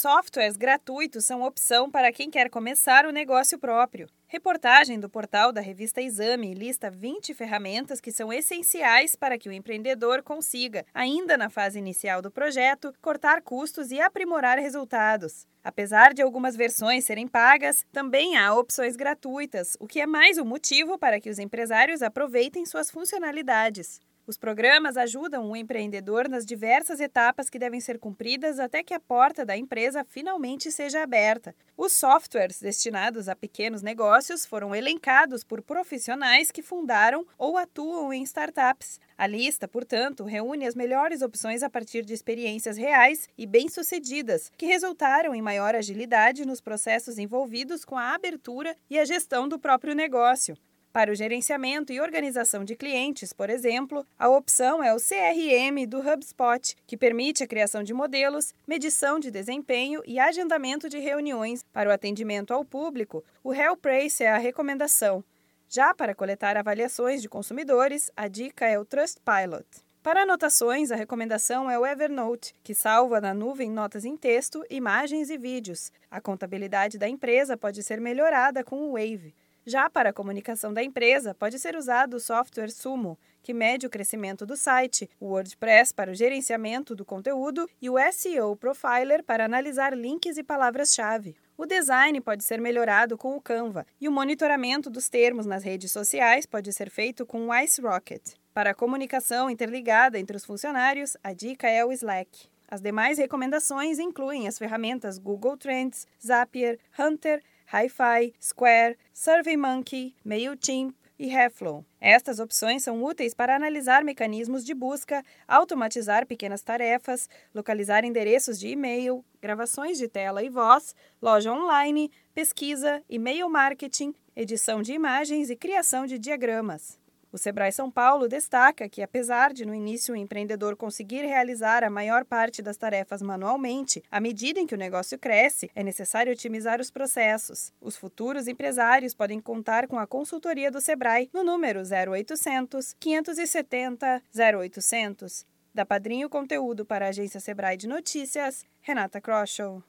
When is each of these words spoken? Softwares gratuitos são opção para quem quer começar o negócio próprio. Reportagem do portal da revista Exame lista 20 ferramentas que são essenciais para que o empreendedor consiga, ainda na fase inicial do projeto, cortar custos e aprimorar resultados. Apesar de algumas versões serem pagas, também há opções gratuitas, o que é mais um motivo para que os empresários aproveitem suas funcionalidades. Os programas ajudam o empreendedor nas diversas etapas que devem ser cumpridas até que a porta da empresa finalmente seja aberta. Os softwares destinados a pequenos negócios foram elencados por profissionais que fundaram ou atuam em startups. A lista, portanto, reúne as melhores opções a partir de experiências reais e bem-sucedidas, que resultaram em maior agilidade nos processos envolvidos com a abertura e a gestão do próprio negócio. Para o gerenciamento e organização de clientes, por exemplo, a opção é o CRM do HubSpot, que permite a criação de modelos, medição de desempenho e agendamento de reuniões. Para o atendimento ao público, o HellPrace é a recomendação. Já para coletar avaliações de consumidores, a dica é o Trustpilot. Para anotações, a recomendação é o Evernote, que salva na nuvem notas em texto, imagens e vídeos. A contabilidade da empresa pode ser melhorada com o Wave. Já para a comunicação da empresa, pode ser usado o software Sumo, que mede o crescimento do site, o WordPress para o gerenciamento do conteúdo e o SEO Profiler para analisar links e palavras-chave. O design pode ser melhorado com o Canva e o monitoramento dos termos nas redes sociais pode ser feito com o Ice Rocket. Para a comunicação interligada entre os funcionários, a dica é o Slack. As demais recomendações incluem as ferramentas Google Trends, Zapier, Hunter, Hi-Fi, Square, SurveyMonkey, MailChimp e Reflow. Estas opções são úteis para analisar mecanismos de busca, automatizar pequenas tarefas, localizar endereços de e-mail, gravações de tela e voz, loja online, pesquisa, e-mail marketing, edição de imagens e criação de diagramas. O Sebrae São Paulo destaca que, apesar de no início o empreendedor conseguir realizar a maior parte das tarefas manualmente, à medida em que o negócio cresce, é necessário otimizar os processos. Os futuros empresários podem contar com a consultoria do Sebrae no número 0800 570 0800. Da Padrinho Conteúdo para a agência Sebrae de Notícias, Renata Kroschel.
Softwares 0.00 0.56
gratuitos 0.56 1.26
são 1.26 1.42
opção 1.42 1.90
para 1.90 2.10
quem 2.10 2.30
quer 2.30 2.48
começar 2.48 3.04
o 3.04 3.12
negócio 3.12 3.58
próprio. 3.58 4.08
Reportagem 4.26 4.98
do 4.98 5.10
portal 5.10 5.52
da 5.52 5.60
revista 5.60 6.00
Exame 6.00 6.54
lista 6.54 6.90
20 6.90 7.34
ferramentas 7.34 8.00
que 8.00 8.10
são 8.10 8.32
essenciais 8.32 9.14
para 9.14 9.36
que 9.36 9.46
o 9.46 9.52
empreendedor 9.52 10.22
consiga, 10.22 10.86
ainda 10.94 11.36
na 11.36 11.50
fase 11.50 11.78
inicial 11.78 12.22
do 12.22 12.30
projeto, 12.30 12.94
cortar 13.02 13.42
custos 13.42 13.90
e 13.90 14.00
aprimorar 14.00 14.58
resultados. 14.58 15.46
Apesar 15.62 16.14
de 16.14 16.22
algumas 16.22 16.56
versões 16.56 17.04
serem 17.04 17.28
pagas, 17.28 17.84
também 17.92 18.38
há 18.38 18.54
opções 18.54 18.96
gratuitas, 18.96 19.76
o 19.78 19.86
que 19.86 20.00
é 20.00 20.06
mais 20.06 20.38
um 20.38 20.46
motivo 20.46 20.98
para 20.98 21.20
que 21.20 21.28
os 21.28 21.38
empresários 21.38 22.00
aproveitem 22.00 22.64
suas 22.64 22.90
funcionalidades. 22.90 24.00
Os 24.30 24.38
programas 24.38 24.96
ajudam 24.96 25.50
o 25.50 25.56
empreendedor 25.56 26.28
nas 26.28 26.46
diversas 26.46 27.00
etapas 27.00 27.50
que 27.50 27.58
devem 27.58 27.80
ser 27.80 27.98
cumpridas 27.98 28.60
até 28.60 28.80
que 28.80 28.94
a 28.94 29.00
porta 29.00 29.44
da 29.44 29.56
empresa 29.56 30.06
finalmente 30.08 30.70
seja 30.70 31.02
aberta. 31.02 31.52
Os 31.76 31.92
softwares 31.92 32.60
destinados 32.60 33.28
a 33.28 33.34
pequenos 33.34 33.82
negócios 33.82 34.46
foram 34.46 34.72
elencados 34.72 35.42
por 35.42 35.60
profissionais 35.60 36.52
que 36.52 36.62
fundaram 36.62 37.26
ou 37.36 37.58
atuam 37.58 38.12
em 38.12 38.22
startups. 38.22 39.00
A 39.18 39.26
lista, 39.26 39.66
portanto, 39.66 40.22
reúne 40.22 40.64
as 40.64 40.76
melhores 40.76 41.22
opções 41.22 41.64
a 41.64 41.68
partir 41.68 42.04
de 42.04 42.14
experiências 42.14 42.76
reais 42.76 43.28
e 43.36 43.44
bem-sucedidas, 43.46 44.52
que 44.56 44.66
resultaram 44.66 45.34
em 45.34 45.42
maior 45.42 45.74
agilidade 45.74 46.46
nos 46.46 46.60
processos 46.60 47.18
envolvidos 47.18 47.84
com 47.84 47.98
a 47.98 48.14
abertura 48.14 48.76
e 48.88 48.96
a 48.96 49.04
gestão 49.04 49.48
do 49.48 49.58
próprio 49.58 49.92
negócio. 49.92 50.56
Para 50.92 51.12
o 51.12 51.14
gerenciamento 51.14 51.92
e 51.92 52.00
organização 52.00 52.64
de 52.64 52.74
clientes, 52.74 53.32
por 53.32 53.48
exemplo, 53.48 54.04
a 54.18 54.28
opção 54.28 54.82
é 54.82 54.92
o 54.92 54.98
CRM 54.98 55.86
do 55.86 56.00
HubSpot, 56.00 56.76
que 56.84 56.96
permite 56.96 57.44
a 57.44 57.46
criação 57.46 57.84
de 57.84 57.94
modelos, 57.94 58.52
medição 58.66 59.20
de 59.20 59.30
desempenho 59.30 60.02
e 60.04 60.18
agendamento 60.18 60.88
de 60.88 60.98
reuniões. 60.98 61.64
Para 61.72 61.88
o 61.88 61.92
atendimento 61.92 62.52
ao 62.52 62.64
público, 62.64 63.24
o 63.44 63.54
HellPrace 63.54 64.24
é 64.24 64.32
a 64.32 64.38
recomendação. 64.38 65.22
Já 65.68 65.94
para 65.94 66.12
coletar 66.12 66.56
avaliações 66.56 67.22
de 67.22 67.28
consumidores, 67.28 68.10
a 68.16 68.26
dica 68.26 68.66
é 68.66 68.76
o 68.76 68.84
Trustpilot. 68.84 69.64
Para 70.02 70.22
anotações, 70.22 70.90
a 70.90 70.96
recomendação 70.96 71.70
é 71.70 71.78
o 71.78 71.86
Evernote, 71.86 72.52
que 72.64 72.74
salva 72.74 73.20
na 73.20 73.32
nuvem 73.32 73.70
notas 73.70 74.04
em 74.04 74.16
texto, 74.16 74.64
imagens 74.68 75.30
e 75.30 75.38
vídeos. 75.38 75.92
A 76.10 76.20
contabilidade 76.20 76.98
da 76.98 77.08
empresa 77.08 77.56
pode 77.56 77.82
ser 77.84 78.00
melhorada 78.00 78.64
com 78.64 78.88
o 78.88 78.92
Wave. 78.92 79.32
Já 79.66 79.90
para 79.90 80.10
a 80.10 80.12
comunicação 80.12 80.72
da 80.72 80.82
empresa, 80.82 81.34
pode 81.34 81.58
ser 81.58 81.76
usado 81.76 82.14
o 82.14 82.20
software 82.20 82.70
Sumo, 82.70 83.18
que 83.42 83.52
mede 83.52 83.86
o 83.86 83.90
crescimento 83.90 84.46
do 84.46 84.56
site, 84.56 85.08
o 85.20 85.26
WordPress 85.26 85.92
para 85.92 86.10
o 86.10 86.14
gerenciamento 86.14 86.94
do 86.94 87.04
conteúdo 87.04 87.68
e 87.80 87.90
o 87.90 87.96
SEO 88.12 88.56
Profiler 88.56 89.22
para 89.22 89.44
analisar 89.44 89.96
links 89.96 90.38
e 90.38 90.42
palavras-chave. 90.42 91.36
O 91.58 91.66
design 91.66 92.20
pode 92.22 92.42
ser 92.42 92.58
melhorado 92.58 93.18
com 93.18 93.36
o 93.36 93.40
Canva 93.40 93.86
e 94.00 94.08
o 94.08 94.12
monitoramento 94.12 94.88
dos 94.88 95.10
termos 95.10 95.44
nas 95.44 95.62
redes 95.62 95.92
sociais 95.92 96.46
pode 96.46 96.72
ser 96.72 96.88
feito 96.88 97.26
com 97.26 97.48
o 97.48 97.54
Ice 97.56 97.82
Rocket. 97.82 98.22
Para 98.54 98.70
a 98.70 98.74
comunicação 98.74 99.50
interligada 99.50 100.18
entre 100.18 100.36
os 100.36 100.44
funcionários, 100.44 101.16
a 101.22 101.34
dica 101.34 101.68
é 101.68 101.84
o 101.84 101.92
Slack. 101.92 102.48
As 102.66 102.80
demais 102.80 103.18
recomendações 103.18 103.98
incluem 103.98 104.46
as 104.46 104.56
ferramentas 104.56 105.18
Google 105.18 105.56
Trends, 105.56 106.06
Zapier, 106.24 106.78
Hunter, 106.98 107.42
Hi-Fi, 107.72 108.34
Square, 108.40 108.98
SurveyMonkey, 109.14 110.16
MailChimp 110.24 110.92
e 111.16 111.28
Reflow. 111.28 111.84
Estas 112.00 112.40
opções 112.40 112.82
são 112.82 113.00
úteis 113.00 113.32
para 113.32 113.54
analisar 113.54 114.02
mecanismos 114.02 114.64
de 114.64 114.74
busca, 114.74 115.22
automatizar 115.46 116.26
pequenas 116.26 116.62
tarefas, 116.62 117.28
localizar 117.54 118.04
endereços 118.04 118.58
de 118.58 118.66
e-mail, 118.66 119.24
gravações 119.40 119.98
de 119.98 120.08
tela 120.08 120.42
e 120.42 120.48
voz, 120.48 120.96
loja 121.22 121.52
online, 121.52 122.10
pesquisa, 122.34 123.04
e-mail 123.08 123.48
marketing, 123.48 124.12
edição 124.34 124.82
de 124.82 124.92
imagens 124.92 125.48
e 125.48 125.54
criação 125.54 126.06
de 126.06 126.18
diagramas. 126.18 126.98
O 127.32 127.38
Sebrae 127.38 127.70
São 127.70 127.90
Paulo 127.90 128.26
destaca 128.26 128.88
que, 128.88 129.02
apesar 129.02 129.52
de 129.52 129.64
no 129.64 129.74
início 129.74 130.14
o 130.14 130.16
empreendedor 130.16 130.76
conseguir 130.76 131.24
realizar 131.24 131.84
a 131.84 131.90
maior 131.90 132.24
parte 132.24 132.60
das 132.60 132.76
tarefas 132.76 133.22
manualmente, 133.22 134.02
à 134.10 134.20
medida 134.20 134.58
em 134.58 134.66
que 134.66 134.74
o 134.74 134.78
negócio 134.78 135.18
cresce, 135.18 135.70
é 135.74 135.82
necessário 135.82 136.32
otimizar 136.32 136.80
os 136.80 136.90
processos. 136.90 137.72
Os 137.80 137.96
futuros 137.96 138.48
empresários 138.48 139.14
podem 139.14 139.40
contar 139.40 139.86
com 139.86 139.98
a 139.98 140.06
consultoria 140.06 140.70
do 140.70 140.80
Sebrae 140.80 141.30
no 141.32 141.44
número 141.44 141.80
0800 141.82 142.94
570 142.98 144.22
0800. 144.34 145.46
Da 145.72 145.86
Padrinho 145.86 146.28
Conteúdo 146.28 146.84
para 146.84 147.06
a 147.06 147.08
agência 147.10 147.38
Sebrae 147.38 147.76
de 147.76 147.86
Notícias, 147.86 148.64
Renata 148.82 149.20
Kroschel. 149.20 149.82